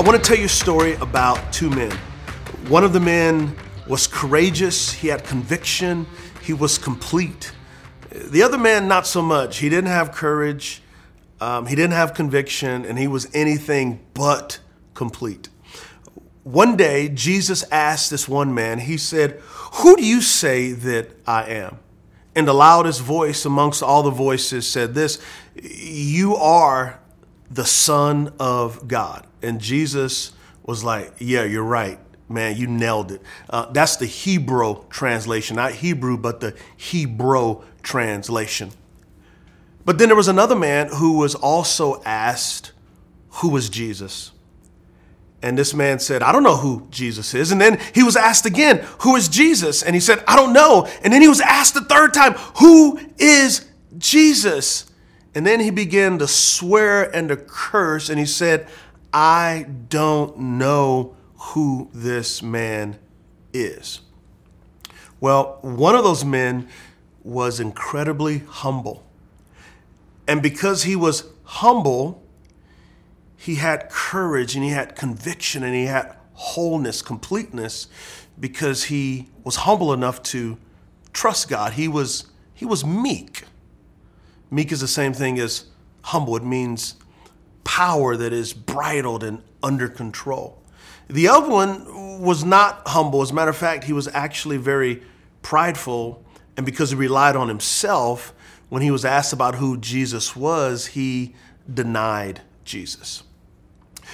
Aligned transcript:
I 0.00 0.02
want 0.02 0.16
to 0.16 0.26
tell 0.26 0.38
you 0.38 0.46
a 0.46 0.48
story 0.48 0.94
about 0.94 1.52
two 1.52 1.68
men. 1.68 1.90
One 2.68 2.84
of 2.84 2.94
the 2.94 3.00
men 3.00 3.54
was 3.86 4.06
courageous, 4.06 4.90
he 4.90 5.08
had 5.08 5.24
conviction, 5.24 6.06
he 6.40 6.54
was 6.54 6.78
complete. 6.78 7.52
The 8.10 8.42
other 8.42 8.56
man, 8.56 8.88
not 8.88 9.06
so 9.06 9.20
much. 9.20 9.58
He 9.58 9.68
didn't 9.68 9.90
have 9.90 10.10
courage, 10.12 10.80
um, 11.38 11.66
he 11.66 11.76
didn't 11.76 11.92
have 11.92 12.14
conviction, 12.14 12.86
and 12.86 12.98
he 12.98 13.08
was 13.08 13.28
anything 13.34 14.00
but 14.14 14.60
complete. 14.94 15.50
One 16.44 16.78
day, 16.78 17.10
Jesus 17.10 17.62
asked 17.70 18.08
this 18.10 18.26
one 18.26 18.54
man, 18.54 18.78
he 18.78 18.96
said, 18.96 19.32
Who 19.82 19.96
do 19.96 20.02
you 20.02 20.22
say 20.22 20.72
that 20.72 21.10
I 21.26 21.44
am? 21.44 21.78
And 22.34 22.48
the 22.48 22.54
loudest 22.54 23.02
voice 23.02 23.44
amongst 23.44 23.82
all 23.82 24.02
the 24.02 24.10
voices 24.10 24.66
said 24.66 24.94
this 24.94 25.18
You 25.54 26.36
are 26.36 26.99
the 27.50 27.64
Son 27.64 28.32
of 28.38 28.86
God. 28.86 29.26
And 29.42 29.60
Jesus 29.60 30.32
was 30.62 30.84
like, 30.84 31.12
Yeah, 31.18 31.44
you're 31.44 31.64
right. 31.64 31.98
Man, 32.28 32.56
you 32.56 32.68
nailed 32.68 33.10
it. 33.10 33.22
Uh, 33.48 33.66
that's 33.72 33.96
the 33.96 34.06
Hebrew 34.06 34.84
translation, 34.88 35.56
not 35.56 35.72
Hebrew, 35.72 36.16
but 36.16 36.40
the 36.40 36.54
Hebrew 36.76 37.62
translation. 37.82 38.70
But 39.84 39.98
then 39.98 40.08
there 40.08 40.16
was 40.16 40.28
another 40.28 40.54
man 40.54 40.88
who 40.88 41.18
was 41.18 41.34
also 41.34 42.00
asked, 42.04 42.72
Who 43.30 43.48
was 43.48 43.68
Jesus? 43.68 44.30
And 45.42 45.56
this 45.56 45.72
man 45.72 45.98
said, 45.98 46.22
I 46.22 46.32
don't 46.32 46.42
know 46.42 46.56
who 46.56 46.86
Jesus 46.90 47.32
is. 47.34 47.50
And 47.50 47.60
then 47.60 47.80
he 47.94 48.02
was 48.02 48.14
asked 48.14 48.44
again, 48.44 48.86
Who 49.00 49.16
is 49.16 49.28
Jesus? 49.28 49.82
And 49.82 49.94
he 49.94 50.00
said, 50.00 50.22
I 50.28 50.36
don't 50.36 50.52
know. 50.52 50.86
And 51.02 51.12
then 51.12 51.22
he 51.22 51.28
was 51.28 51.40
asked 51.40 51.74
the 51.74 51.80
third 51.80 52.12
time, 52.12 52.34
Who 52.58 53.00
is 53.18 53.66
Jesus? 53.98 54.89
And 55.34 55.46
then 55.46 55.60
he 55.60 55.70
began 55.70 56.18
to 56.18 56.26
swear 56.26 57.04
and 57.14 57.28
to 57.28 57.36
curse. 57.36 58.08
And 58.08 58.18
he 58.18 58.26
said, 58.26 58.66
I 59.12 59.66
don't 59.88 60.38
know 60.38 61.16
who 61.36 61.88
this 61.92 62.42
man 62.42 62.98
is. 63.52 64.00
Well, 65.20 65.58
one 65.62 65.94
of 65.94 66.04
those 66.04 66.24
men 66.24 66.68
was 67.22 67.60
incredibly 67.60 68.38
humble. 68.38 69.04
And 70.26 70.42
because 70.42 70.84
he 70.84 70.96
was 70.96 71.24
humble, 71.44 72.22
he 73.36 73.56
had 73.56 73.88
courage 73.90 74.54
and 74.54 74.64
he 74.64 74.70
had 74.70 74.96
conviction 74.96 75.62
and 75.62 75.74
he 75.74 75.86
had 75.86 76.16
wholeness, 76.34 77.02
completeness, 77.02 77.88
because 78.38 78.84
he 78.84 79.28
was 79.44 79.56
humble 79.56 79.92
enough 79.92 80.22
to 80.22 80.56
trust 81.12 81.48
God. 81.48 81.74
He 81.74 81.88
was, 81.88 82.26
he 82.54 82.64
was 82.64 82.84
meek. 82.84 83.39
Meek 84.50 84.72
is 84.72 84.80
the 84.80 84.88
same 84.88 85.12
thing 85.12 85.38
as 85.38 85.66
humble, 86.02 86.36
it 86.36 86.44
means 86.44 86.96
power 87.64 88.16
that 88.16 88.32
is 88.32 88.52
bridled 88.52 89.22
and 89.22 89.42
under 89.62 89.88
control. 89.88 90.60
The 91.08 91.28
other 91.28 91.48
one 91.48 92.20
was 92.20 92.44
not 92.44 92.82
humble. 92.86 93.22
As 93.22 93.30
a 93.30 93.34
matter 93.34 93.50
of 93.50 93.56
fact, 93.56 93.84
he 93.84 93.92
was 93.92 94.08
actually 94.08 94.56
very 94.56 95.02
prideful. 95.42 96.24
And 96.56 96.64
because 96.64 96.90
he 96.90 96.96
relied 96.96 97.36
on 97.36 97.48
himself, 97.48 98.32
when 98.68 98.82
he 98.82 98.90
was 98.90 99.04
asked 99.04 99.32
about 99.32 99.56
who 99.56 99.76
Jesus 99.76 100.36
was, 100.36 100.86
he 100.86 101.34
denied 101.72 102.42
Jesus. 102.64 103.22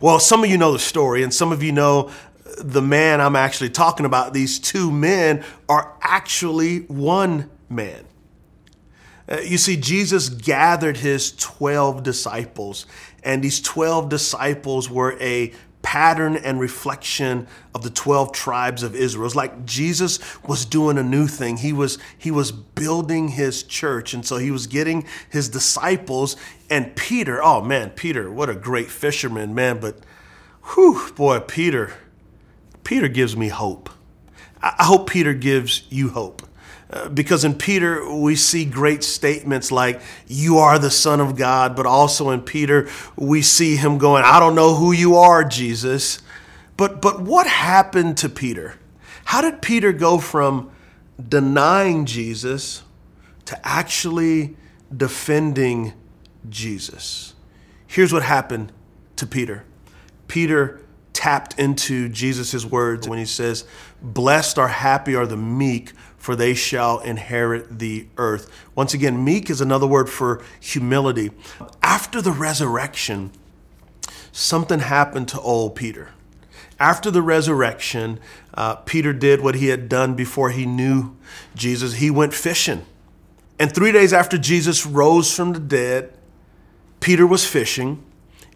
Well, 0.00 0.18
some 0.18 0.44
of 0.44 0.50
you 0.50 0.58
know 0.58 0.72
the 0.72 0.78
story, 0.78 1.22
and 1.22 1.32
some 1.32 1.52
of 1.52 1.62
you 1.62 1.72
know 1.72 2.10
the 2.58 2.82
man 2.82 3.20
I'm 3.20 3.36
actually 3.36 3.70
talking 3.70 4.06
about. 4.06 4.32
These 4.32 4.58
two 4.58 4.90
men 4.90 5.44
are 5.68 5.94
actually 6.00 6.80
one 6.80 7.50
man. 7.68 8.04
Uh, 9.28 9.40
you 9.40 9.58
see, 9.58 9.76
Jesus 9.76 10.28
gathered 10.28 10.98
his 10.98 11.32
12 11.36 12.02
disciples, 12.02 12.86
and 13.22 13.44
these 13.44 13.60
12 13.60 14.08
disciples 14.08 14.88
were 14.88 15.18
a 15.20 15.52
pattern 15.82 16.36
and 16.36 16.58
reflection 16.58 17.46
of 17.74 17.82
the 17.82 17.90
12 17.90 18.32
tribes 18.32 18.82
of 18.82 18.94
Israel. 18.94 19.26
It's 19.26 19.36
like 19.36 19.64
Jesus 19.64 20.18
was 20.46 20.64
doing 20.64 20.98
a 20.98 21.02
new 21.02 21.26
thing. 21.26 21.58
He 21.58 21.72
was 21.72 21.98
he 22.16 22.30
was 22.30 22.50
building 22.50 23.28
his 23.28 23.62
church 23.62 24.12
and 24.12 24.26
so 24.26 24.36
he 24.36 24.50
was 24.50 24.66
getting 24.66 25.06
his 25.30 25.48
disciples 25.48 26.36
and 26.68 26.94
Peter, 26.96 27.42
oh 27.42 27.62
man, 27.62 27.90
Peter, 27.90 28.30
what 28.30 28.50
a 28.50 28.54
great 28.54 28.90
fisherman, 28.90 29.54
man, 29.54 29.78
but 29.78 30.00
whew, 30.74 31.10
boy, 31.14 31.40
Peter 31.40 31.92
Peter 32.82 33.08
gives 33.08 33.36
me 33.36 33.48
hope. 33.48 33.88
I 34.60 34.84
hope 34.84 35.08
Peter 35.08 35.32
gives 35.32 35.84
you 35.90 36.08
hope. 36.08 36.47
Uh, 36.90 37.08
because 37.10 37.44
in 37.44 37.54
Peter, 37.54 38.10
we 38.10 38.34
see 38.34 38.64
great 38.64 39.04
statements 39.04 39.70
like, 39.70 40.00
You 40.26 40.58
are 40.58 40.78
the 40.78 40.90
Son 40.90 41.20
of 41.20 41.36
God. 41.36 41.76
But 41.76 41.86
also 41.86 42.30
in 42.30 42.40
Peter, 42.40 42.88
we 43.16 43.42
see 43.42 43.76
him 43.76 43.98
going, 43.98 44.24
I 44.24 44.40
don't 44.40 44.54
know 44.54 44.74
who 44.74 44.92
you 44.92 45.16
are, 45.16 45.44
Jesus. 45.44 46.20
But, 46.76 47.02
but 47.02 47.20
what 47.20 47.46
happened 47.46 48.16
to 48.18 48.28
Peter? 48.28 48.76
How 49.24 49.42
did 49.42 49.60
Peter 49.60 49.92
go 49.92 50.18
from 50.18 50.70
denying 51.28 52.06
Jesus 52.06 52.82
to 53.44 53.66
actually 53.66 54.56
defending 54.96 55.92
Jesus? 56.48 57.34
Here's 57.86 58.12
what 58.12 58.22
happened 58.22 58.72
to 59.16 59.26
Peter 59.26 59.64
Peter 60.28 60.80
tapped 61.12 61.58
into 61.58 62.08
Jesus' 62.08 62.64
words 62.64 63.08
when 63.08 63.18
he 63.18 63.24
says, 63.24 63.64
Blessed 64.00 64.56
or 64.56 64.68
happy 64.68 65.16
are 65.16 65.26
the 65.26 65.36
meek, 65.36 65.92
for 66.18 66.36
they 66.36 66.52
shall 66.52 66.98
inherit 67.00 67.78
the 67.78 68.06
earth. 68.16 68.50
Once 68.74 68.92
again, 68.92 69.24
meek 69.24 69.48
is 69.48 69.60
another 69.60 69.86
word 69.86 70.10
for 70.10 70.42
humility. 70.60 71.30
After 71.82 72.20
the 72.20 72.32
resurrection, 72.32 73.30
something 74.32 74.80
happened 74.80 75.28
to 75.28 75.40
old 75.40 75.74
Peter. 75.76 76.10
After 76.80 77.10
the 77.10 77.22
resurrection, 77.22 78.20
uh, 78.54 78.76
Peter 78.76 79.12
did 79.12 79.40
what 79.40 79.56
he 79.56 79.68
had 79.68 79.88
done 79.88 80.14
before 80.14 80.50
he 80.50 80.66
knew 80.66 81.16
Jesus. 81.54 81.94
He 81.94 82.10
went 82.10 82.34
fishing. 82.34 82.84
And 83.58 83.74
three 83.74 83.90
days 83.90 84.12
after 84.12 84.38
Jesus 84.38 84.86
rose 84.86 85.34
from 85.34 85.52
the 85.52 85.60
dead, 85.60 86.12
Peter 87.00 87.26
was 87.26 87.44
fishing 87.46 88.04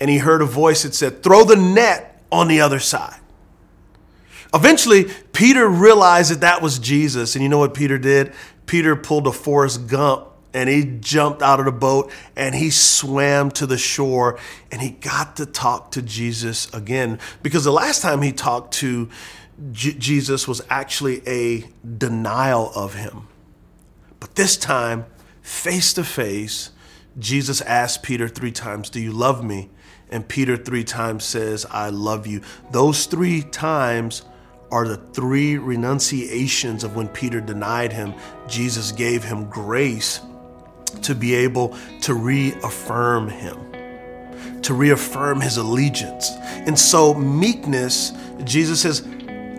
and 0.00 0.10
he 0.10 0.18
heard 0.18 0.42
a 0.42 0.46
voice 0.46 0.82
that 0.82 0.94
said, 0.94 1.22
Throw 1.22 1.44
the 1.44 1.56
net 1.56 2.22
on 2.30 2.48
the 2.48 2.60
other 2.60 2.80
side. 2.80 3.20
Eventually, 4.54 5.04
Peter 5.32 5.68
realized 5.68 6.30
that 6.32 6.40
that 6.40 6.62
was 6.62 6.78
Jesus. 6.78 7.34
And 7.34 7.42
you 7.42 7.48
know 7.48 7.58
what 7.58 7.74
Peter 7.74 7.98
did? 7.98 8.32
Peter 8.66 8.96
pulled 8.96 9.26
a 9.26 9.32
Forrest 9.32 9.86
Gump 9.86 10.28
and 10.54 10.68
he 10.68 10.98
jumped 11.00 11.42
out 11.42 11.58
of 11.58 11.66
the 11.66 11.72
boat 11.72 12.10
and 12.34 12.54
he 12.54 12.70
swam 12.70 13.50
to 13.52 13.66
the 13.66 13.78
shore 13.78 14.38
and 14.72 14.80
he 14.80 14.90
got 14.90 15.36
to 15.36 15.46
talk 15.46 15.90
to 15.92 16.02
Jesus 16.02 16.72
again. 16.72 17.18
Because 17.42 17.64
the 17.64 17.72
last 17.72 18.00
time 18.00 18.22
he 18.22 18.32
talked 18.32 18.74
to 18.74 19.08
J- 19.72 19.94
Jesus 19.94 20.48
was 20.48 20.62
actually 20.70 21.26
a 21.26 21.68
denial 21.86 22.70
of 22.74 22.94
him. 22.94 23.28
But 24.20 24.34
this 24.34 24.56
time, 24.56 25.06
face 25.42 25.92
to 25.94 26.04
face, 26.04 26.70
Jesus 27.18 27.60
asked 27.62 28.02
Peter 28.02 28.28
three 28.28 28.52
times, 28.52 28.90
Do 28.90 29.00
you 29.00 29.12
love 29.12 29.44
me? 29.44 29.70
And 30.10 30.26
Peter 30.26 30.56
three 30.56 30.84
times 30.84 31.24
says, 31.24 31.66
I 31.70 31.90
love 31.90 32.26
you. 32.26 32.40
Those 32.70 33.06
three 33.06 33.42
times 33.42 34.22
are 34.70 34.86
the 34.86 34.96
three 34.96 35.56
renunciations 35.58 36.84
of 36.84 36.94
when 36.94 37.08
Peter 37.08 37.40
denied 37.40 37.92
him. 37.92 38.14
Jesus 38.46 38.92
gave 38.92 39.24
him 39.24 39.48
grace 39.48 40.20
to 41.02 41.14
be 41.14 41.34
able 41.34 41.76
to 42.02 42.14
reaffirm 42.14 43.28
him, 43.28 44.62
to 44.62 44.74
reaffirm 44.74 45.40
his 45.40 45.56
allegiance. 45.56 46.30
And 46.30 46.78
so, 46.78 47.14
meekness, 47.14 48.12
Jesus 48.44 48.80
says, 48.82 49.06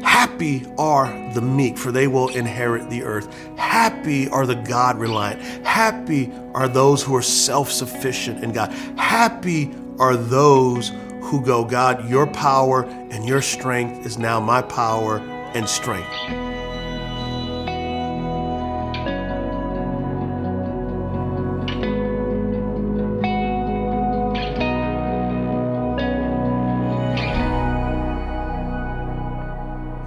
Happy 0.03 0.65
are 0.77 1.33
the 1.33 1.41
meek, 1.41 1.77
for 1.77 1.91
they 1.91 2.07
will 2.07 2.29
inherit 2.29 2.89
the 2.89 3.03
earth. 3.03 3.33
Happy 3.57 4.29
are 4.29 4.45
the 4.45 4.55
God 4.55 4.97
reliant. 4.97 5.41
Happy 5.65 6.31
are 6.53 6.67
those 6.67 7.03
who 7.03 7.15
are 7.15 7.21
self 7.21 7.71
sufficient 7.71 8.43
in 8.43 8.51
God. 8.51 8.71
Happy 8.97 9.73
are 9.99 10.15
those 10.15 10.91
who 11.29 11.41
go, 11.41 11.63
God, 11.63 12.09
your 12.09 12.25
power 12.25 12.83
and 12.85 13.27
your 13.27 13.41
strength 13.41 14.03
is 14.03 14.17
now 14.17 14.39
my 14.39 14.63
power 14.63 15.19
and 15.53 15.69
strength. 15.69 16.09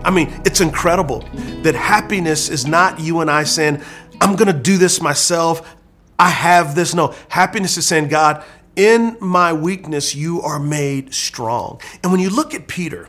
I 0.05 0.11
mean, 0.11 0.43
it's 0.45 0.61
incredible 0.61 1.21
that 1.63 1.77
happiness 1.77 2.49
is 2.49 2.67
not 2.67 2.99
you 2.99 3.21
and 3.21 3.31
I 3.31 3.45
saying, 3.45 3.81
I'm 4.21 4.35
going 4.35 4.53
to 4.53 4.61
do 4.61 4.77
this 4.77 5.01
myself. 5.01 5.77
I 6.19 6.29
have 6.29 6.75
this. 6.75 6.95
No, 6.95 7.15
happiness 7.29 7.77
is 7.77 7.87
saying, 7.87 8.09
God, 8.09 8.45
in 8.77 9.17
my 9.21 9.53
weakness, 9.53 10.15
you 10.15 10.41
are 10.43 10.59
made 10.59 11.13
strong. 11.15 11.81
And 12.03 12.11
when 12.13 12.21
you 12.21 12.31
look 12.31 12.55
at 12.55 12.69
Peter, 12.69 13.09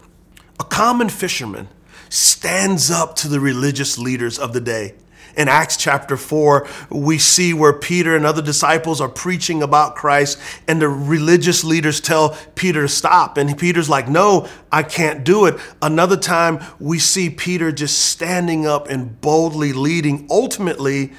a 0.59 0.63
common 0.63 1.09
fisherman 1.09 1.69
stands 2.09 2.91
up 2.91 3.15
to 3.17 3.27
the 3.27 3.39
religious 3.39 3.97
leaders 3.97 4.37
of 4.37 4.53
the 4.53 4.61
day 4.61 4.93
In 5.35 5.47
Acts 5.47 5.77
chapter 5.77 6.15
4, 6.15 6.67
we 6.91 7.17
see 7.17 7.55
where 7.55 7.73
Peter 7.73 8.15
and 8.15 8.23
other 8.23 8.41
disciples 8.41 9.01
are 9.01 9.09
preaching 9.09 9.63
about 9.63 9.95
Christ, 9.95 10.39
and 10.67 10.79
the 10.79 10.87
religious 10.87 11.63
leaders 11.63 11.99
tell 11.99 12.37
Peter 12.53 12.83
to 12.83 12.87
stop. 12.87 13.37
And 13.37 13.57
Peter's 13.57 13.89
like, 13.89 14.07
No, 14.07 14.47
I 14.71 14.83
can't 14.83 15.23
do 15.23 15.45
it. 15.45 15.55
Another 15.81 16.17
time, 16.17 16.63
we 16.79 16.99
see 16.99 17.31
Peter 17.31 17.71
just 17.71 17.97
standing 17.99 18.67
up 18.67 18.87
and 18.87 19.19
boldly 19.21 19.73
leading, 19.73 20.27
ultimately, 20.29 21.13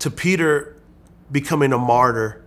to 0.00 0.10
Peter 0.10 0.76
becoming 1.30 1.72
a 1.72 1.78
martyr 1.78 2.42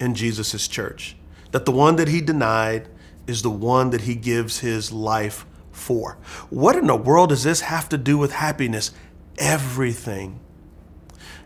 in 0.00 0.14
Jesus' 0.14 0.66
church. 0.66 1.16
That 1.52 1.66
the 1.66 1.72
one 1.72 1.96
that 1.96 2.08
he 2.08 2.20
denied 2.20 2.88
is 3.26 3.42
the 3.42 3.50
one 3.50 3.90
that 3.90 4.02
he 4.02 4.14
gives 4.16 4.58
his 4.58 4.90
life 4.90 5.46
for. 5.70 6.18
What 6.48 6.76
in 6.76 6.86
the 6.86 6.96
world 6.96 7.28
does 7.28 7.44
this 7.44 7.60
have 7.60 7.88
to 7.90 7.98
do 7.98 8.18
with 8.18 8.32
happiness? 8.32 8.90
Everything. 9.38 10.40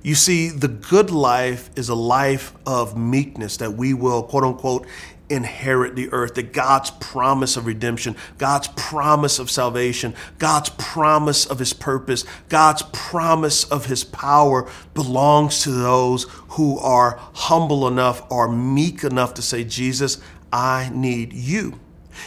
You 0.03 0.15
see, 0.15 0.51
the 0.51 0.69
good 0.69 1.11
life 1.11 1.71
is 1.77 1.89
a 1.89 1.95
life 1.95 2.53
of 2.67 2.97
meekness 2.97 3.57
that 3.59 3.73
we 3.73 3.95
will, 3.95 4.23
quote 4.23 4.45
unquote, 4.45 4.87
inherit 5.31 5.97
the 5.97 6.13
earth, 6.13 6.35
that 6.35 6.53
God's 6.53 6.91
promise 6.91 7.57
of 7.57 7.67
redemption, 7.67 8.17
God's 8.39 8.69
promise 8.77 9.39
of 9.39 9.51
salvation, 9.51 10.15
God's 10.39 10.71
promise 10.71 11.47
of 11.47 11.59
his 11.59 11.73
purpose, 11.73 12.25
God's 12.49 12.83
promise 12.93 13.65
of 13.65 13.87
his 13.87 14.05
power 14.05 14.69
belongs 14.93 15.63
to 15.63 15.71
those 15.71 16.25
who 16.51 16.79
are 16.79 17.19
humble 17.35 17.89
enough 17.89 18.31
or 18.31 18.49
meek 18.49 19.03
enough 19.03 19.35
to 19.35 19.43
say, 19.43 19.65
Jesus, 19.65 20.19
I 20.53 20.91
need 20.93 21.33
you. 21.33 21.81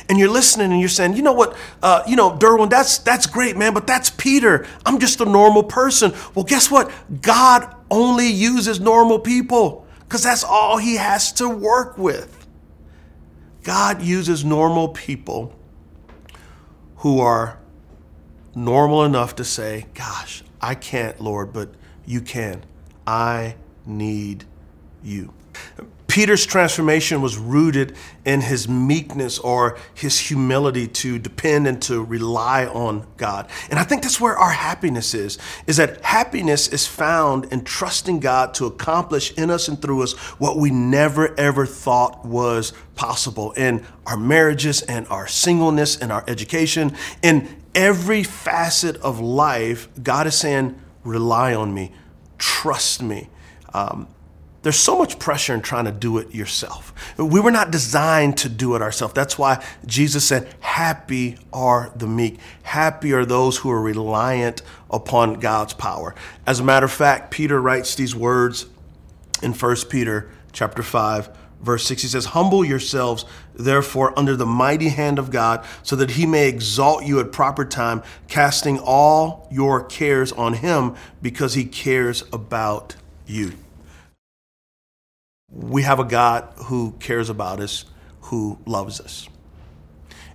And 0.10 0.20
you're 0.20 0.30
listening 0.30 0.72
and 0.72 0.80
you're 0.80 0.90
saying, 0.90 1.16
you 1.16 1.22
know 1.22 1.34
what, 1.34 1.56
uh, 1.82 2.04
you 2.08 2.16
know, 2.16 2.32
Derwin, 2.32 2.70
that's 2.70 2.98
that's 2.98 3.26
great, 3.26 3.56
man, 3.56 3.74
but 3.74 3.88
that's 3.88 4.10
Peter. 4.10 4.68
I'm 4.86 5.00
just 5.00 5.22
a 5.22 5.26
normal 5.26 5.64
person. 5.64 6.14
Well, 6.36 6.44
guess 6.44 6.70
what? 6.70 6.92
God 7.22 7.74
only 7.90 8.28
uses 8.28 8.82
normal 8.82 9.20
people 9.20 9.88
because 10.02 10.24
that's 10.24 10.44
all 10.44 10.78
he 10.78 10.96
has 10.96 11.32
to 11.34 11.48
work 11.48 11.98
with. 11.98 12.37
God 13.68 14.02
uses 14.02 14.46
normal 14.46 14.88
people 14.88 15.54
who 17.00 17.20
are 17.20 17.60
normal 18.56 19.04
enough 19.04 19.36
to 19.36 19.44
say, 19.44 19.88
Gosh, 19.94 20.42
I 20.62 20.74
can't, 20.74 21.20
Lord, 21.20 21.52
but 21.52 21.72
you 22.06 22.22
can. 22.22 22.64
I 23.06 23.58
need 23.86 24.46
you. 25.04 25.34
Peter's 26.18 26.48
transformation 26.48 27.22
was 27.22 27.38
rooted 27.38 27.96
in 28.26 28.42
his 28.42 28.68
meekness 28.68 29.38
or 29.38 29.78
his 29.94 30.18
humility 30.18 30.88
to 30.88 31.20
depend 31.20 31.68
and 31.68 31.80
to 31.80 32.04
rely 32.04 32.66
on 32.66 33.06
God. 33.18 33.48
And 33.70 33.78
I 33.78 33.84
think 33.84 34.02
that's 34.02 34.20
where 34.20 34.36
our 34.36 34.50
happiness 34.50 35.14
is, 35.14 35.38
is 35.68 35.78
that 35.78 36.04
happiness 36.04 36.70
is 36.70 36.88
found 36.88 37.46
in 37.54 37.64
trusting 37.64 38.20
God 38.20 38.56
to 38.56 38.66
accomplish 38.66 39.32
in 39.34 39.52
us 39.52 39.68
and 39.68 39.80
through 39.80 40.02
us 40.02 40.14
what 40.40 40.58
we 40.58 40.72
never 40.72 41.40
ever 41.40 41.68
thought 41.68 42.26
was 42.26 42.74
possible 42.96 43.52
in 43.52 43.86
our 44.08 44.18
marriages 44.18 44.82
and 44.82 45.06
our 45.10 45.28
singleness 45.28 46.00
and 46.00 46.12
our 46.12 46.24
education. 46.28 46.96
In 47.22 47.48
every 47.76 48.24
facet 48.24 48.96
of 49.02 49.20
life, 49.20 49.88
God 50.02 50.26
is 50.26 50.34
saying, 50.34 50.82
rely 51.04 51.54
on 51.54 51.76
me, 51.76 51.92
trust 52.40 53.04
me. 53.04 53.30
Um, 53.72 54.08
there's 54.68 54.76
so 54.76 54.98
much 54.98 55.18
pressure 55.18 55.54
in 55.54 55.62
trying 55.62 55.86
to 55.86 55.94
do 55.94 56.18
it 56.18 56.36
yourself. 56.36 56.94
We 57.18 57.40
were 57.40 57.52
not 57.52 57.72
designed 57.72 58.38
to 58.40 58.50
do 58.50 58.76
it 58.76 58.82
ourselves. 58.82 59.14
That's 59.14 59.40
why 59.40 59.64
Jesus 59.86 60.28
said, 60.28 60.54
Happy 60.60 61.38
are 61.54 61.90
the 61.96 62.06
meek. 62.06 62.38
Happy 62.64 63.14
are 63.14 63.24
those 63.24 63.60
who 63.60 63.72
are 63.72 63.80
reliant 63.80 64.62
upon 64.92 65.36
God's 65.36 65.74
power. 65.74 66.14
As 66.46 66.60
a 66.60 66.66
matter 66.66 66.86
of 66.86 66.92
fact, 66.92 67.32
Peter 67.32 67.62
writes 67.62 67.96
these 67.96 68.14
words 68.14 68.66
in 69.42 69.54
1 69.54 69.76
Peter 69.90 70.30
chapter 70.52 70.84
5 70.84 71.30
verse 71.62 71.86
6 71.86 72.02
he 72.02 72.08
says 72.08 72.26
humble 72.26 72.66
yourselves 72.66 73.26
therefore 73.56 74.18
under 74.18 74.36
the 74.36 74.46
mighty 74.46 74.90
hand 74.90 75.18
of 75.18 75.32
god 75.32 75.66
so 75.82 75.96
that 75.96 76.12
he 76.12 76.26
may 76.26 76.48
exalt 76.48 77.04
you 77.04 77.20
at 77.20 77.32
proper 77.32 77.66
time 77.66 78.02
casting 78.28 78.80
all 78.80 79.48
your 79.52 79.84
cares 79.84 80.32
on 80.34 80.54
him 80.54 80.96
because 81.22 81.56
he 81.56 81.66
cares 81.66 82.24
about 82.32 82.96
you 83.26 83.54
we 85.68 85.84
have 85.84 86.00
a 86.00 86.04
God 86.04 86.54
who 86.66 86.94
cares 87.00 87.30
about 87.30 87.60
us, 87.60 87.86
who 88.22 88.60
loves 88.66 89.02
us. 89.02 89.28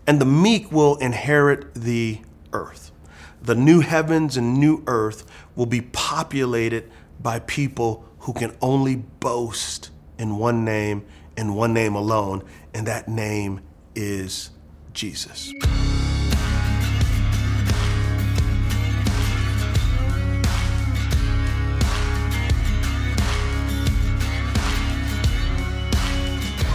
And 0.07 0.21
the 0.21 0.27
meek 0.27 0.73
will 0.73 0.97
inherit 0.97 1.75
the 1.75 2.21
earth. 2.53 2.91
The 3.41 3.55
new 3.55 3.81
heavens 3.81 4.37
and 4.37 4.59
new 4.59 4.83
earth 4.87 5.25
will 5.57 5.67
be 5.67 5.81
populated 5.81 6.91
by 7.21 7.39
people 7.41 8.05
who 8.21 8.33
can 8.33 8.57
only 8.61 8.97
boast 8.97 9.91
in 10.19 10.37
one 10.37 10.65
name 10.65 11.05
and 11.37 11.57
one 11.57 11.73
name 11.73 11.95
alone, 11.95 12.45
and 12.75 12.87
that 12.87 13.09
name 13.09 13.61
is 13.95 14.51
Jesus. 14.93 15.53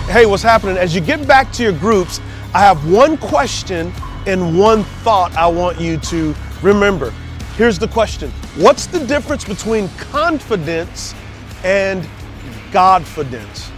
Hey, 0.08 0.26
what's 0.26 0.44
happening? 0.44 0.78
As 0.78 0.96
you 0.96 1.02
get 1.02 1.28
back 1.28 1.52
to 1.54 1.64
your 1.64 1.74
groups, 1.74 2.22
I 2.54 2.60
have 2.60 2.90
one 2.90 3.18
question 3.18 3.92
and 4.26 4.58
one 4.58 4.84
thought 4.84 5.36
I 5.36 5.48
want 5.48 5.80
you 5.80 5.98
to 5.98 6.34
remember. 6.62 7.14
Here's 7.56 7.78
the 7.78 7.88
question 7.88 8.32
What's 8.56 8.88
the 8.88 9.06
difference 9.06 9.44
between 9.44 9.90
confidence 9.98 11.14
and 11.64 12.08
Godfidence? 12.72 13.70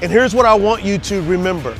And 0.00 0.10
here's 0.10 0.34
what 0.34 0.46
I 0.46 0.54
want 0.54 0.82
you 0.82 0.98
to 0.98 1.22
remember 1.22 1.76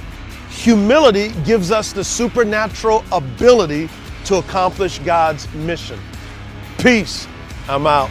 humility 0.50 1.32
gives 1.44 1.70
us 1.70 1.92
the 1.92 2.04
supernatural 2.04 3.04
ability 3.10 3.88
to 4.26 4.36
accomplish 4.36 4.98
God's 5.00 5.52
mission. 5.54 5.98
Peace. 6.78 7.26
I'm 7.68 7.86
out. 7.86 8.10